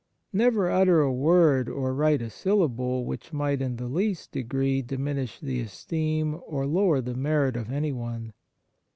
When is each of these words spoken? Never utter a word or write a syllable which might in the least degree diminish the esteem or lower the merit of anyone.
Never 0.33 0.67
utter 0.67 0.99
a 1.01 1.13
word 1.13 1.69
or 1.69 1.93
write 1.93 2.23
a 2.23 2.31
syllable 2.31 3.05
which 3.05 3.31
might 3.31 3.61
in 3.61 3.75
the 3.75 3.87
least 3.87 4.31
degree 4.31 4.81
diminish 4.81 5.39
the 5.39 5.59
esteem 5.59 6.41
or 6.47 6.65
lower 6.65 7.01
the 7.01 7.13
merit 7.13 7.55
of 7.55 7.71
anyone. 7.71 8.33